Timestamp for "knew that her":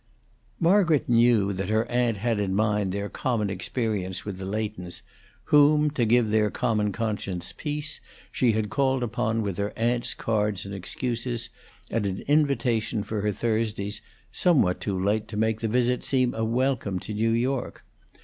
1.07-1.85